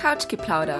[0.00, 0.78] Couchgeplauder.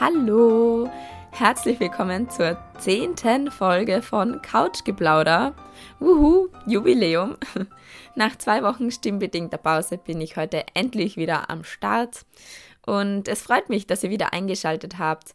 [0.00, 0.88] Hallo,
[1.32, 5.54] herzlich willkommen zur zehnten Folge von Couchgeplauder.
[5.98, 7.36] Wuhu, Jubiläum.
[8.14, 12.24] Nach zwei Wochen stimmbedingter Pause bin ich heute endlich wieder am Start.
[12.86, 15.34] Und es freut mich, dass ihr wieder eingeschaltet habt.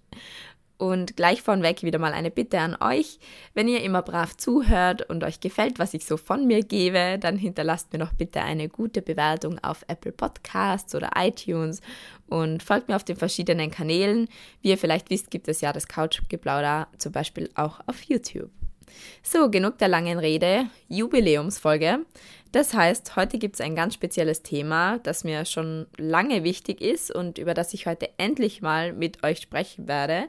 [0.82, 3.20] Und gleich vornweg wieder mal eine Bitte an euch.
[3.54, 7.36] Wenn ihr immer brav zuhört und euch gefällt, was ich so von mir gebe, dann
[7.36, 11.82] hinterlasst mir doch bitte eine gute Bewertung auf Apple Podcasts oder iTunes
[12.28, 14.26] und folgt mir auf den verschiedenen Kanälen.
[14.60, 18.50] Wie ihr vielleicht wisst, gibt es ja das Couchgeplauder zum Beispiel auch auf YouTube.
[19.22, 20.66] So, genug der langen Rede.
[20.88, 22.00] Jubiläumsfolge.
[22.50, 27.14] Das heißt, heute gibt es ein ganz spezielles Thema, das mir schon lange wichtig ist
[27.14, 30.26] und über das ich heute endlich mal mit euch sprechen werde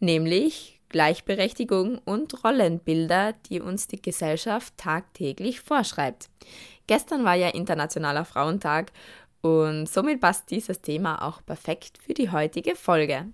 [0.00, 6.28] nämlich Gleichberechtigung und Rollenbilder, die uns die Gesellschaft tagtäglich vorschreibt.
[6.86, 8.92] Gestern war ja Internationaler Frauentag
[9.40, 13.26] und somit passt dieses Thema auch perfekt für die heutige Folge.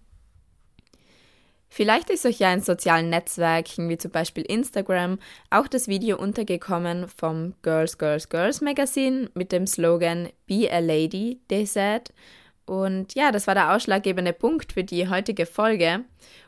[1.73, 7.07] Vielleicht ist euch ja in sozialen Netzwerken wie zum Beispiel Instagram auch das Video untergekommen
[7.09, 12.13] vom Girls, Girls, Girls Magazine mit dem Slogan Be a Lady, they said.
[12.71, 16.05] Und ja, das war der ausschlaggebende Punkt für die heutige Folge.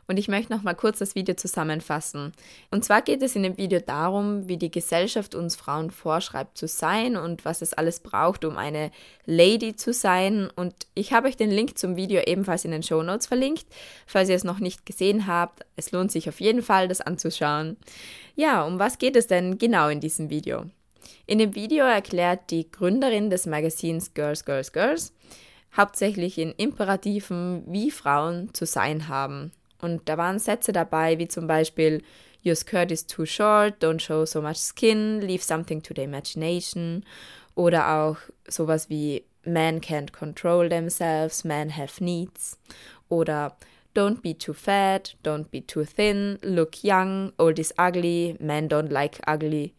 [0.07, 2.31] Und ich möchte noch mal kurz das Video zusammenfassen.
[2.71, 6.65] Und zwar geht es in dem Video darum, wie die Gesellschaft uns Frauen vorschreibt zu
[6.69, 8.91] sein und was es alles braucht, um eine
[9.25, 10.49] Lady zu sein.
[10.55, 13.65] Und ich habe euch den Link zum Video ebenfalls in den Show Notes verlinkt,
[14.07, 15.65] falls ihr es noch nicht gesehen habt.
[15.75, 17.75] Es lohnt sich auf jeden Fall, das anzuschauen.
[18.37, 20.67] Ja, um was geht es denn genau in diesem Video?
[21.25, 25.11] In dem Video erklärt die Gründerin des Magazins Girls, Girls, Girls,
[25.75, 29.51] hauptsächlich in Imperativen, wie Frauen zu sein haben.
[29.81, 32.01] Und da waren Sätze dabei, wie zum Beispiel
[32.45, 37.05] Your skirt is too short, don't show so much skin, leave something to the imagination.
[37.55, 38.17] Oder auch
[38.47, 42.57] sowas wie Men can't control themselves, men have needs.
[43.09, 43.55] Oder
[43.93, 48.91] Don't be too fat, don't be too thin, look young, old is ugly, men don't
[48.91, 49.75] like ugly.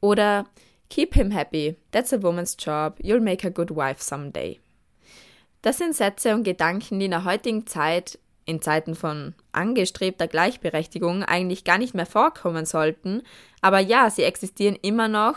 [0.00, 0.46] Oder
[0.90, 4.58] Keep him happy, that's a woman's job, you'll make a good wife someday.
[5.62, 11.22] Das sind Sätze und Gedanken, die in der heutigen Zeit, in Zeiten von angestrebter Gleichberechtigung,
[11.22, 13.22] eigentlich gar nicht mehr vorkommen sollten.
[13.60, 15.36] Aber ja, sie existieren immer noch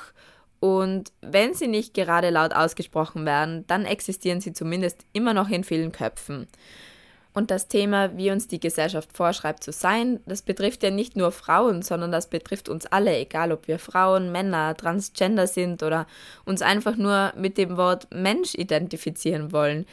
[0.59, 5.66] und wenn sie nicht gerade laut ausgesprochen werden, dann existieren sie zumindest immer noch in
[5.66, 6.47] vielen Köpfen.
[7.33, 11.31] Und das Thema, wie uns die Gesellschaft vorschreibt zu sein, das betrifft ja nicht nur
[11.31, 16.05] Frauen, sondern das betrifft uns alle, egal ob wir Frauen, Männer, Transgender sind oder
[16.45, 19.88] uns einfach nur mit dem Wort Mensch identifizieren wollen.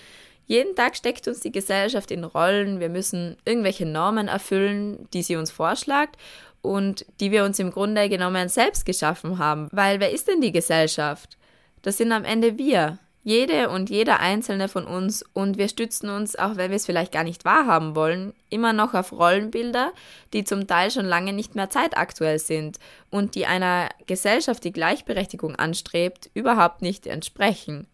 [0.46, 5.36] Jeden Tag steckt uns die Gesellschaft in Rollen, wir müssen irgendwelche Normen erfüllen, die sie
[5.36, 6.16] uns vorschlägt
[6.60, 9.68] und die wir uns im Grunde genommen selbst geschaffen haben.
[9.70, 11.38] Weil wer ist denn die Gesellschaft?
[11.82, 12.98] Das sind am Ende wir.
[13.22, 17.12] Jede und jeder einzelne von uns und wir stützen uns, auch wenn wir es vielleicht
[17.12, 19.92] gar nicht wahrhaben wollen, immer noch auf Rollenbilder,
[20.32, 22.78] die zum Teil schon lange nicht mehr zeitaktuell sind
[23.10, 27.86] und die einer Gesellschaft, die Gleichberechtigung anstrebt, überhaupt nicht entsprechen.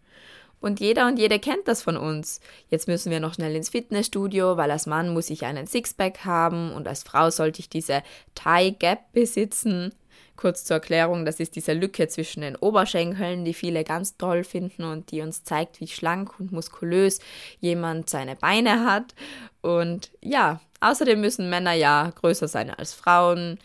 [0.59, 2.39] Und jeder und jede kennt das von uns.
[2.69, 6.71] Jetzt müssen wir noch schnell ins Fitnessstudio, weil als Mann muss ich einen Sixpack haben
[6.73, 8.01] und als Frau sollte ich diese
[8.33, 9.93] Tie Gap besitzen.
[10.37, 14.83] Kurz zur Erklärung, das ist diese Lücke zwischen den Oberschenkeln, die viele ganz toll finden
[14.83, 17.19] und die uns zeigt, wie schlank und muskulös
[17.59, 19.15] jemand seine Beine hat.
[19.61, 23.57] Und ja, außerdem müssen Männer ja größer sein als Frauen,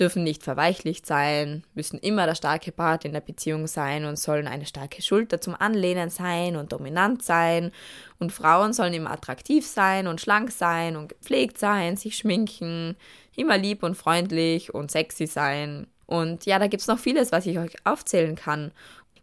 [0.00, 4.48] dürfen nicht verweichlicht sein, müssen immer der starke Part in der Beziehung sein und sollen
[4.48, 7.70] eine starke Schulter zum Anlehnen sein und dominant sein.
[8.18, 12.96] Und Frauen sollen immer attraktiv sein und schlank sein und gepflegt sein, sich schminken,
[13.36, 17.46] immer lieb und freundlich und sexy sein und ja, da gibt es noch vieles, was
[17.46, 18.72] ich euch aufzählen kann.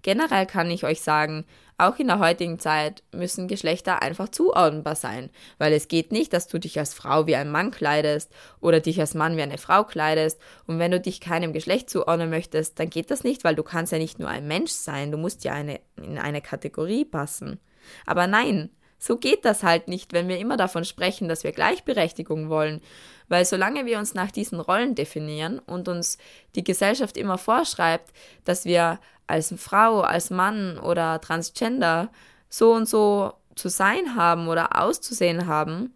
[0.03, 1.45] Generell kann ich euch sagen,
[1.77, 6.47] auch in der heutigen Zeit müssen Geschlechter einfach zuordnenbar sein, weil es geht nicht, dass
[6.47, 8.31] du dich als Frau wie ein Mann kleidest
[8.61, 12.29] oder dich als Mann wie eine Frau kleidest und wenn du dich keinem Geschlecht zuordnen
[12.29, 15.17] möchtest, dann geht das nicht, weil du kannst ja nicht nur ein Mensch sein, du
[15.17, 17.59] musst ja eine, in eine Kategorie passen.
[18.05, 22.49] Aber nein, so geht das halt nicht, wenn wir immer davon sprechen, dass wir Gleichberechtigung
[22.49, 22.81] wollen.
[23.27, 26.17] Weil solange wir uns nach diesen Rollen definieren und uns
[26.55, 28.11] die Gesellschaft immer vorschreibt,
[28.45, 32.09] dass wir als Frau, als Mann oder Transgender
[32.49, 35.93] so und so zu sein haben oder auszusehen haben,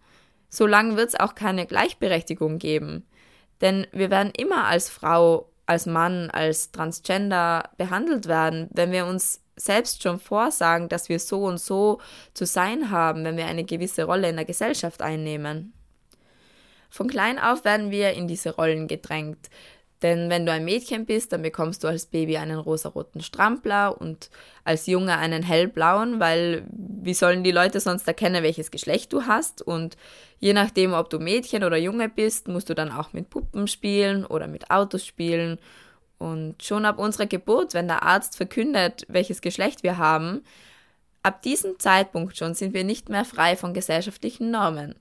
[0.50, 3.08] solange wird es auch keine Gleichberechtigung geben.
[3.62, 9.42] Denn wir werden immer als Frau, als Mann, als Transgender behandelt werden, wenn wir uns
[9.56, 12.02] selbst schon vorsagen, dass wir so und so
[12.34, 15.74] zu sein haben, wenn wir eine gewisse Rolle in der Gesellschaft einnehmen.
[16.92, 19.50] Von klein auf werden wir in diese Rollen gedrängt.
[20.02, 24.30] Denn wenn du ein Mädchen bist, dann bekommst du als Baby einen rosaroten Strampler und
[24.64, 29.62] als Junge einen hellblauen, weil wie sollen die Leute sonst erkennen, welches Geschlecht du hast?
[29.62, 29.98] Und
[30.40, 34.26] je nachdem, ob du Mädchen oder Junge bist, musst du dann auch mit Puppen spielen
[34.26, 35.60] oder mit Autos spielen.
[36.18, 40.44] Und schon ab unserer Geburt, wenn der Arzt verkündet, welches Geschlecht wir haben,
[41.24, 44.96] ab diesem Zeitpunkt schon sind wir nicht mehr frei von gesellschaftlichen Normen.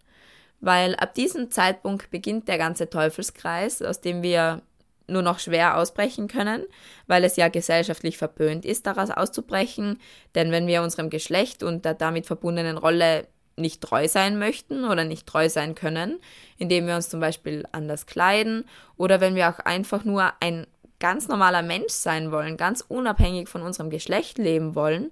[0.61, 4.63] Weil ab diesem Zeitpunkt beginnt der ganze Teufelskreis, aus dem wir
[5.11, 6.65] nur noch schwer ausbrechen können,
[7.07, 9.99] weil es ja gesellschaftlich verböhnt ist, daraus auszubrechen.
[10.35, 13.27] Denn wenn wir unserem Geschlecht und der damit verbundenen Rolle
[13.57, 16.19] nicht treu sein möchten oder nicht treu sein können,
[16.57, 18.65] indem wir uns zum Beispiel anders kleiden
[18.97, 20.67] oder wenn wir auch einfach nur ein
[20.99, 25.11] ganz normaler Mensch sein wollen, ganz unabhängig von unserem Geschlecht leben wollen,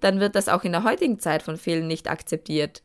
[0.00, 2.82] dann wird das auch in der heutigen Zeit von vielen nicht akzeptiert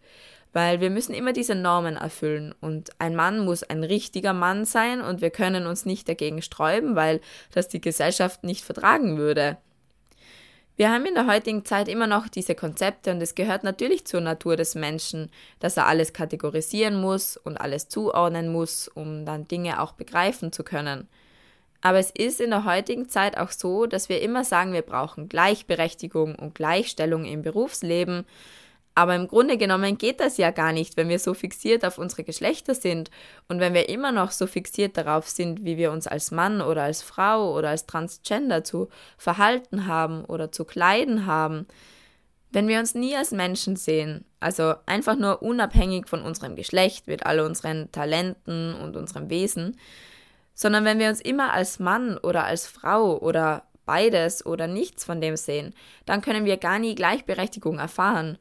[0.56, 5.02] weil wir müssen immer diese Normen erfüllen und ein Mann muss ein richtiger Mann sein
[5.02, 7.20] und wir können uns nicht dagegen sträuben, weil
[7.54, 9.58] das die Gesellschaft nicht vertragen würde.
[10.78, 14.22] Wir haben in der heutigen Zeit immer noch diese Konzepte und es gehört natürlich zur
[14.22, 15.30] Natur des Menschen,
[15.60, 20.64] dass er alles kategorisieren muss und alles zuordnen muss, um dann Dinge auch begreifen zu
[20.64, 21.10] können.
[21.82, 25.28] Aber es ist in der heutigen Zeit auch so, dass wir immer sagen, wir brauchen
[25.28, 28.26] Gleichberechtigung und Gleichstellung im Berufsleben,
[28.98, 32.24] aber im Grunde genommen geht das ja gar nicht, wenn wir so fixiert auf unsere
[32.24, 33.12] Geschlechter sind
[33.50, 36.84] und wenn wir immer noch so fixiert darauf sind, wie wir uns als Mann oder
[36.84, 38.88] als Frau oder als Transgender zu
[39.18, 41.68] verhalten haben oder zu kleiden haben.
[42.52, 47.26] Wenn wir uns nie als Menschen sehen, also einfach nur unabhängig von unserem Geschlecht, mit
[47.26, 49.78] all unseren Talenten und unserem Wesen,
[50.54, 55.20] sondern wenn wir uns immer als Mann oder als Frau oder beides oder nichts von
[55.20, 55.76] dem sehen,
[56.06, 58.38] dann können wir gar nie Gleichberechtigung erfahren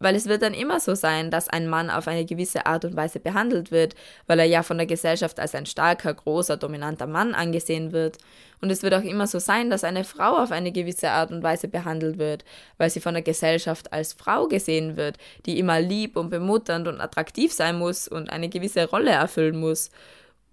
[0.00, 2.96] weil es wird dann immer so sein, dass ein Mann auf eine gewisse Art und
[2.96, 3.94] Weise behandelt wird,
[4.26, 8.16] weil er ja von der Gesellschaft als ein starker, großer, dominanter Mann angesehen wird.
[8.62, 11.42] Und es wird auch immer so sein, dass eine Frau auf eine gewisse Art und
[11.42, 12.44] Weise behandelt wird,
[12.78, 17.00] weil sie von der Gesellschaft als Frau gesehen wird, die immer lieb und bemutternd und
[17.00, 19.90] attraktiv sein muss und eine gewisse Rolle erfüllen muss.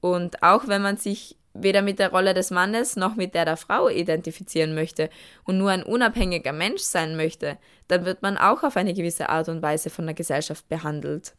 [0.02, 3.58] Und auch wenn man sich weder mit der Rolle des Mannes noch mit der der
[3.58, 5.10] Frau identifizieren möchte
[5.44, 7.58] und nur ein unabhängiger Mensch sein möchte,
[7.88, 11.34] dann wird man auch auf eine gewisse Art und Weise von der Gesellschaft behandelt.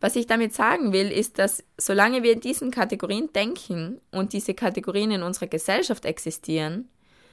[0.00, 4.52] Was ich damit sagen will, ist, dass solange wir in diesen Kategorien denken und diese
[4.52, 6.88] Kategorien in unserer Gesellschaft existieren,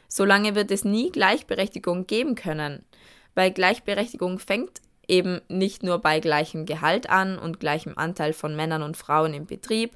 [0.07, 2.85] solange wird es nie Gleichberechtigung geben können,
[3.33, 8.83] weil Gleichberechtigung fängt eben nicht nur bei gleichem Gehalt an und gleichem Anteil von Männern
[8.83, 9.91] und Frauen im Betrieb,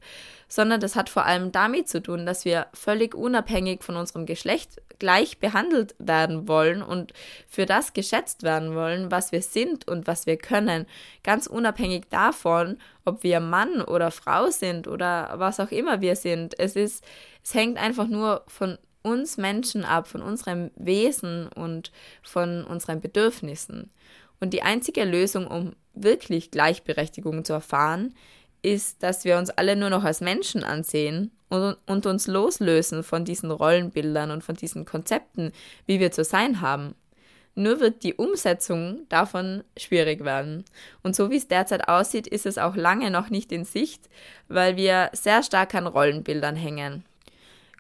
[0.48, 4.82] sondern das hat vor allem damit zu tun, dass wir völlig unabhängig von unserem Geschlecht
[5.00, 7.14] gleich behandelt werden wollen und
[7.48, 10.86] für das geschätzt werden wollen, was wir sind und was wir können,
[11.24, 16.58] ganz unabhängig davon, ob wir Mann oder Frau sind oder was auch immer wir sind.
[16.60, 17.04] Es ist
[17.44, 21.92] es hängt einfach nur von uns Menschen ab, von unserem Wesen und
[22.22, 23.92] von unseren Bedürfnissen.
[24.44, 28.14] Und die einzige Lösung, um wirklich Gleichberechtigung zu erfahren,
[28.62, 33.24] ist, dass wir uns alle nur noch als Menschen ansehen und, und, uns loslösen von
[33.24, 35.54] diesen Rollenbildern und von diesen Konzepten,
[35.86, 36.94] wie wir zu sein haben.
[37.56, 40.66] Nur wird die Umsetzung davon schwierig werden.
[41.04, 44.10] Und so wie es derzeit aussieht, ist es auch lange noch nicht in Sicht,
[44.50, 47.06] weil wir sehr stark an Rollenbildern hängen.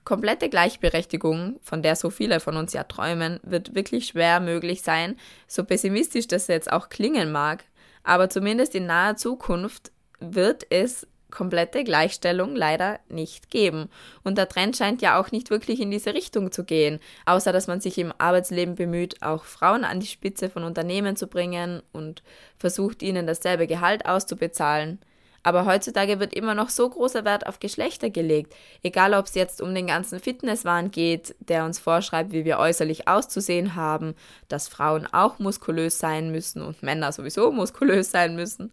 [0.03, 5.17] Komplette Gleichberechtigung, von der so viele von uns ja träumen, wird wirklich schwer möglich sein,
[5.48, 7.63] so pessimistisch das jetzt auch klingen mag,
[8.03, 13.89] aber zumindest in naher Zukunft wird es komplette Gleichstellung leider nicht geben.
[14.24, 17.67] Und der Trend scheint ja auch nicht wirklich in diese Richtung zu gehen, außer dass
[17.67, 22.22] man sich im Arbeitsleben bemüht, auch Frauen an die Spitze von Unternehmen zu bringen und
[22.57, 25.00] versucht, ihnen dasselbe Gehalt auszubezahlen.
[25.44, 28.56] Aber heutzutage wird immer noch so großer Wert auf Geschlechter gelegt.
[28.82, 33.08] Egal, ob es jetzt um den ganzen Fitnesswahn geht, der uns vorschreibt, wie wir äußerlich
[33.10, 34.16] auszusehen haben,
[34.48, 38.72] dass Frauen auch muskulös sein müssen und Männer sowieso muskulös sein müssen.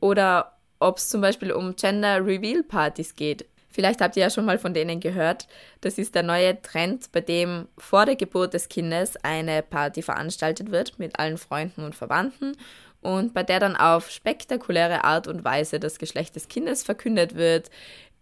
[0.00, 3.46] Oder ob es zum Beispiel um Gender Reveal Partys geht.
[3.76, 5.46] Vielleicht habt ihr ja schon mal von denen gehört.
[5.82, 10.70] Das ist der neue Trend, bei dem vor der Geburt des Kindes eine Party veranstaltet
[10.70, 12.56] wird mit allen Freunden und Verwandten
[13.06, 17.70] und bei der dann auf spektakuläre Art und Weise das Geschlecht des Kindes verkündet wird,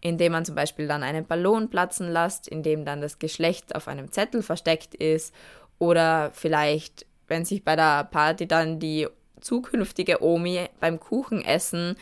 [0.03, 3.89] indem man zum Beispiel dann einen Ballon platzen lässt, in dem dann das Geschlecht auf
[3.89, 5.35] einem Zettel versteckt ist
[5.79, 9.09] oder vielleicht, wenn sich bei der Party dann die
[9.41, 11.97] zukünftige Omi beim Kuchenessen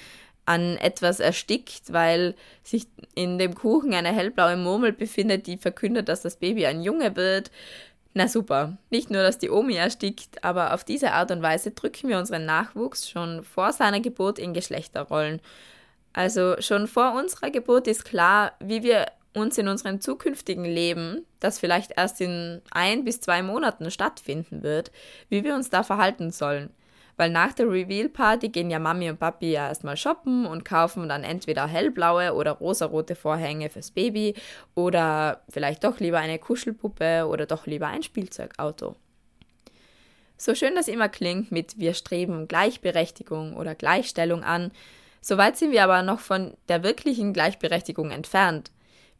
[0.44, 2.34] an etwas erstickt, weil
[2.64, 7.14] sich in dem Kuchen eine hellblaue Murmel befindet, die verkündet, dass das Baby ein Junge
[7.14, 7.52] wird.
[8.14, 12.08] Na super, nicht nur, dass die Omi erstickt, aber auf diese Art und Weise drücken
[12.08, 15.40] wir unseren Nachwuchs schon vor seiner Geburt in Geschlechterrollen.
[16.12, 21.58] Also schon vor unserer Geburt ist klar, wie wir uns in unserem zukünftigen Leben, das
[21.58, 24.92] vielleicht erst in ein bis zwei Monaten stattfinden wird,
[25.30, 26.68] wie wir uns da verhalten sollen.
[27.16, 31.24] Weil nach der Reveal-Party gehen ja Mami und Papi ja erstmal shoppen und kaufen dann
[31.24, 34.34] entweder hellblaue oder rosarote Vorhänge fürs Baby
[34.74, 38.96] oder vielleicht doch lieber eine Kuschelpuppe oder doch lieber ein Spielzeugauto.
[40.36, 44.72] So schön das immer klingt mit wir streben Gleichberechtigung oder Gleichstellung an,
[45.20, 48.72] so weit sind wir aber noch von der wirklichen Gleichberechtigung entfernt.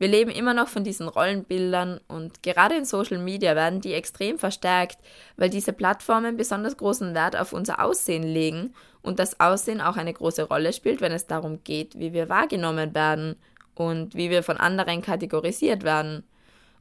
[0.02, 4.37] Wir leben immer noch von diesen Rollenbildern und gerade in Social Media werden die extrem
[4.37, 4.99] verstärkt,
[5.37, 10.12] weil diese Plattformen besonders großen Wert auf unser Aussehen legen und das Aussehen auch eine
[10.12, 13.37] große Rolle spielt, wenn es darum geht, wie wir wahrgenommen werden
[13.76, 16.25] und wie wir von anderen kategorisiert werden.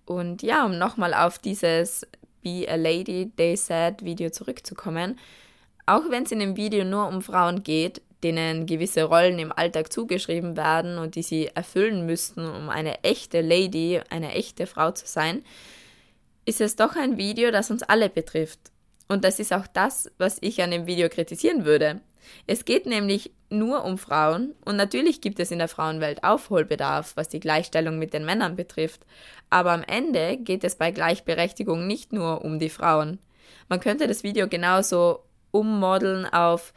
[0.05, 2.07] Und ja, um nochmal auf dieses
[2.41, 5.19] Be a Lady, They Said Video zurückzukommen,
[5.85, 9.91] auch wenn es in dem Video nur um Frauen geht, denen gewisse Rollen im Alltag
[9.91, 15.07] zugeschrieben werden und die sie erfüllen müssten, um eine echte Lady, eine echte Frau zu
[15.07, 15.43] sein,
[16.45, 18.59] ist es doch ein Video, das uns alle betrifft.
[19.07, 22.01] Und das ist auch das, was ich an dem Video kritisieren würde.
[22.47, 27.27] Es geht nämlich nur um Frauen und natürlich gibt es in der Frauenwelt Aufholbedarf, was
[27.27, 29.01] die Gleichstellung mit den Männern betrifft.
[29.49, 33.19] Aber am Ende geht es bei Gleichberechtigung nicht nur um die Frauen.
[33.67, 36.73] Man könnte das Video genauso ummodeln auf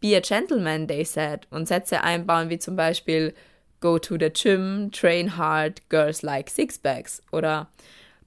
[0.00, 3.34] Be a gentleman, they said, und Sätze einbauen wie zum Beispiel
[3.80, 7.68] Go to the gym, train hard, girls like sixpacks oder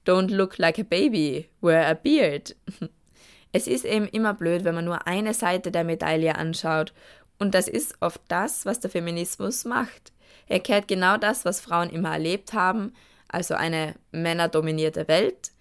[0.06, 2.56] Don't look like a baby, wear a beard.
[3.54, 6.94] Es ist eben immer blöd, wenn man nur eine Seite der Medaille anschaut.
[7.38, 10.13] Und das ist oft das, was der Feminismus macht.
[10.48, 12.94] Er kehrt genau das, was Frauen immer erlebt haben,
[13.28, 15.51] also eine männerdominierte Welt,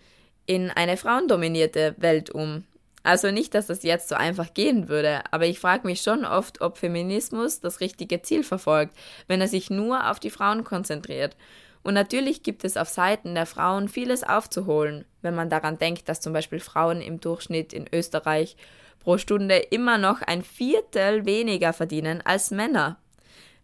[0.46, 2.64] in eine frauendominierte Welt um.
[3.02, 6.60] Also nicht, dass das jetzt so einfach gehen würde, aber ich frage mich schon oft,
[6.60, 8.94] ob Feminismus das richtige Ziel verfolgt,
[9.26, 11.36] wenn er sich nur auf die Frauen konzentriert.
[11.82, 16.20] Und natürlich gibt es auf Seiten der Frauen vieles aufzuholen, wenn man daran denkt, dass
[16.20, 18.56] zum Beispiel Frauen im Durchschnitt in Österreich
[18.98, 22.98] pro Stunde immer noch ein Viertel weniger verdienen als Männer.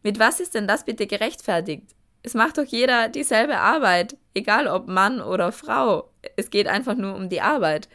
[0.02, 1.82] Mit was ist denn das bitte gerechtfertigt?
[2.22, 6.10] Es macht doch jeder dieselbe Arbeit, egal ob Mann oder Frau.
[6.36, 7.88] Es geht einfach nur um die Arbeit.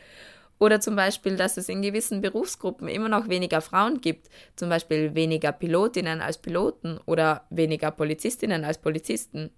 [0.62, 5.16] Oder zum Beispiel, dass es in gewissen Berufsgruppen immer noch weniger Frauen gibt, zum Beispiel
[5.16, 9.50] weniger Pilotinnen als Piloten oder weniger Polizistinnen als Polizisten.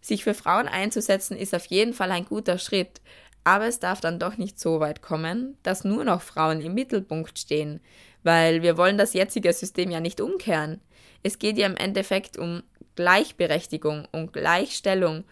[0.00, 3.00] Sich für Frauen einzusetzen ist auf jeden Fall ein guter Schritt,
[3.42, 7.36] aber es darf dann doch nicht so weit kommen, dass nur noch Frauen im Mittelpunkt
[7.36, 7.80] stehen,
[8.22, 10.80] weil wir wollen das jetzige System ja nicht umkehren.
[11.24, 12.62] Es geht ja im Endeffekt um
[12.94, 15.24] Gleichberechtigung, um Gleichstellung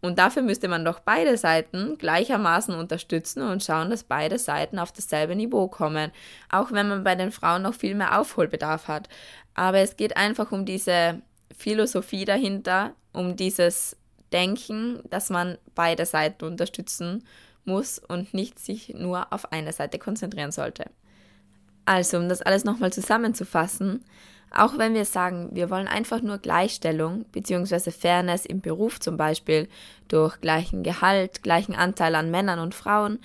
[0.00, 4.92] und dafür müsste man doch beide Seiten gleichermaßen unterstützen und schauen, dass beide Seiten auf
[4.92, 6.10] dasselbe Niveau kommen,
[6.48, 9.08] auch wenn man bei den Frauen noch viel mehr Aufholbedarf hat.
[9.54, 11.20] Aber es geht einfach um diese
[11.56, 13.96] Philosophie dahinter, um dieses
[14.32, 17.24] Denken, dass man beide Seiten unterstützen
[17.64, 20.90] muss und nicht sich nur auf eine Seite konzentrieren sollte.
[21.84, 24.04] Also, um das alles nochmal zusammenzufassen,
[24.50, 27.90] auch wenn wir sagen, wir wollen einfach nur Gleichstellung bzw.
[27.90, 29.68] Fairness im Beruf zum Beispiel
[30.08, 33.20] durch gleichen Gehalt, gleichen Anteil an Männern und Frauen,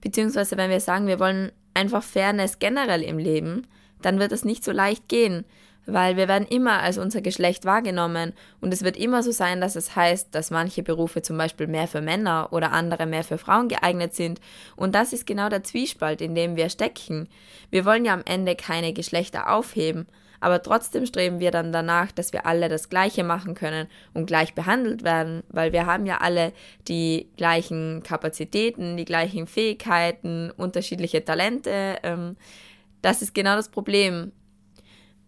[0.00, 3.66] beziehungsweise wenn wir sagen, wir wollen einfach Fairness generell im Leben,
[4.00, 5.44] dann wird es nicht so leicht gehen,
[5.86, 9.76] weil wir werden immer als unser Geschlecht wahrgenommen und es wird immer so sein, dass
[9.76, 13.68] es heißt, dass manche Berufe zum Beispiel mehr für Männer oder andere mehr für Frauen
[13.68, 14.40] geeignet sind
[14.76, 17.28] und das ist genau der Zwiespalt, in dem wir stecken.
[17.70, 20.06] Wir wollen ja am Ende keine Geschlechter aufheben,
[20.40, 24.54] aber trotzdem streben wir dann danach, dass wir alle das Gleiche machen können und gleich
[24.54, 26.52] behandelt werden, weil wir haben ja alle
[26.88, 31.98] die gleichen Kapazitäten, die gleichen Fähigkeiten, unterschiedliche Talente.
[32.02, 32.36] Ähm,
[33.02, 34.32] das ist genau das Problem.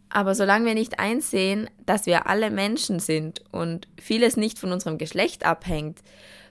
[0.09, 4.99] Aber solange wir nicht einsehen, dass wir alle Menschen sind und vieles nicht von unserem
[4.99, 6.01] Geschlecht abhängt,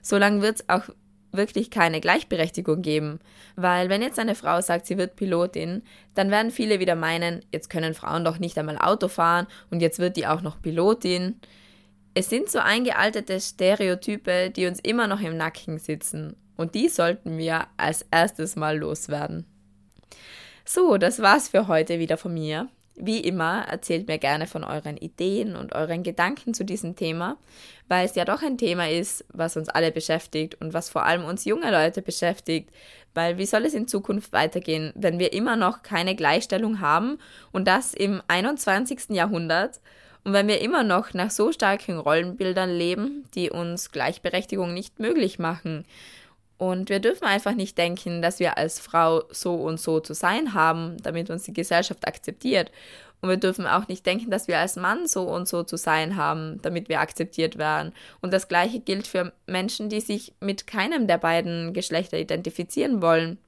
[0.02, 0.88] solange wird es auch
[1.32, 3.20] wirklich keine Gleichberechtigung geben.
[3.56, 5.82] Weil wenn jetzt eine Frau sagt, sie wird Pilotin,
[6.14, 9.98] dann werden viele wieder meinen, jetzt können Frauen doch nicht einmal Auto fahren und jetzt
[9.98, 11.40] wird die auch noch Pilotin.
[12.14, 16.36] Es sind so eingealtete Stereotype, die uns immer noch im Nacken sitzen.
[16.56, 19.46] Und die sollten wir als erstes mal loswerden.
[20.64, 22.68] So, das war's für heute wieder von mir.
[22.94, 27.38] Wie immer, erzählt mir gerne von euren Ideen und euren Gedanken zu diesem Thema,
[27.88, 31.24] weil es ja doch ein Thema ist, was uns alle beschäftigt und was vor allem
[31.24, 32.70] uns junge Leute beschäftigt.
[33.14, 37.18] Weil wie soll es in Zukunft weitergehen, wenn wir immer noch keine Gleichstellung haben
[37.50, 39.10] und das im 21.
[39.10, 39.80] Jahrhundert?
[40.24, 45.38] Und wenn wir immer noch nach so starken Rollenbildern leben, die uns Gleichberechtigung nicht möglich
[45.38, 45.84] machen.
[46.62, 50.54] Und wir dürfen einfach nicht denken, dass wir als Frau so und so zu sein
[50.54, 52.70] haben, damit uns die Gesellschaft akzeptiert.
[53.20, 56.16] Und wir dürfen auch nicht denken, dass wir als Mann so und so zu sein
[56.16, 57.92] haben, damit wir akzeptiert werden.
[58.20, 63.38] Und das Gleiche gilt für Menschen, die sich mit keinem der beiden Geschlechter identifizieren wollen.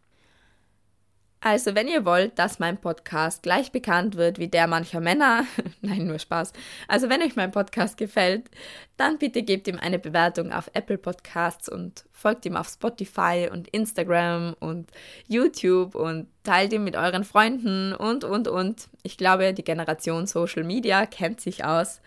[1.47, 5.45] Also, wenn ihr wollt, dass mein Podcast gleich bekannt wird wie der mancher Männer,
[5.83, 6.55] nein, nur Spaß.
[6.89, 8.49] Also, wenn euch mein Podcast gefällt,
[8.97, 13.69] dann bitte gebt ihm eine Bewertung auf Apple Podcasts und folgt ihm auf Spotify und
[13.69, 14.91] Instagram und
[15.29, 18.89] YouTube und teilt ihn mit euren Freunden und, und, und.
[19.03, 22.01] Ich glaube, die Generation Social Media kennt sich aus.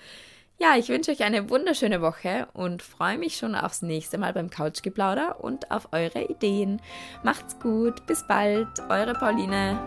[0.59, 4.49] Ja, ich wünsche euch eine wunderschöne Woche und freue mich schon aufs nächste Mal beim
[4.49, 6.81] Couchgeplauder und auf eure Ideen.
[7.21, 9.77] Macht's gut, bis bald, eure Pauline.